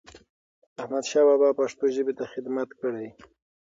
احمدشاه 0.81 1.25
بابا 1.27 1.49
پښتو 1.59 1.85
ژبې 1.95 2.13
ته 2.19 2.25
خدمت 2.33 2.69
کړی. 2.79 3.07